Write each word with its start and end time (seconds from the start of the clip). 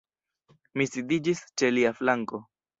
Mi 0.79 0.87
sidiĝis 0.93 1.45
ĉe 1.63 1.71
lia 1.79 1.95
flanko. 2.01 2.45